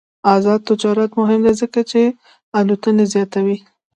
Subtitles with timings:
[0.33, 2.01] آزاد تجارت مهم دی ځکه چې
[2.59, 3.57] الوتنې زیاتوي.